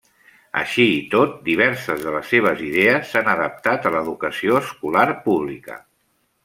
[0.61, 5.83] Així i tot, diverses de les seves idees s'han adaptat a l'educació escolar pública.